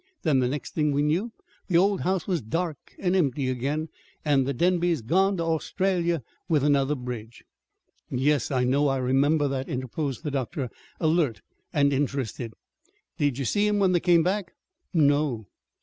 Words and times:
Then, 0.23 0.39
the 0.39 0.47
next 0.47 0.73
thing 0.73 0.91
we 0.93 1.03
knew, 1.03 1.31
the 1.67 1.77
old 1.77 2.01
house 2.01 2.25
was 2.25 2.41
dark 2.41 2.95
and 2.97 3.15
empty 3.15 3.51
again, 3.51 3.89
and 4.25 4.47
the 4.47 4.51
Denbys 4.53 5.03
gone 5.03 5.37
to 5.37 5.43
Australia 5.43 6.23
with 6.49 6.63
another 6.63 6.95
bridge." 6.95 7.43
"Yes, 8.09 8.49
I 8.49 8.63
know. 8.63 8.87
I 8.87 8.97
remember 8.97 9.47
that," 9.49 9.69
interposed 9.69 10.23
the 10.23 10.31
doctor, 10.31 10.71
alert 10.99 11.41
and 11.71 11.93
interested. 11.93 12.53
"Did 13.19 13.37
you 13.37 13.45
see 13.45 13.67
'em 13.67 13.77
when 13.77 13.91
they 13.91 13.99
come 13.99 14.23
back?" 14.23 14.55
"No." 14.91 15.45